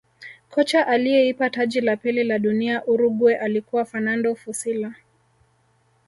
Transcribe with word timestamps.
kocha 0.49 0.87
aliyeipa 0.87 1.49
taji 1.49 1.81
la 1.81 1.97
pili 1.97 2.23
la 2.23 2.39
dunia 2.39 2.85
Uruguay 2.85 3.35
alikuwa 3.35 3.85
fernando 3.85 4.35
fussile 4.35 4.91